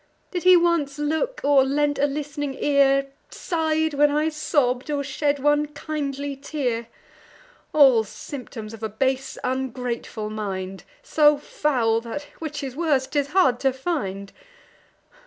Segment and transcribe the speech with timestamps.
[0.31, 5.37] Did he once look, or lent a list'ning ear, Sigh'd when I sobb'd, or shed
[5.37, 6.87] one kindly tear?
[7.71, 13.59] All symptoms of a base ungrateful mind, So foul, that, which is worse, 'tis hard
[13.59, 14.33] to find.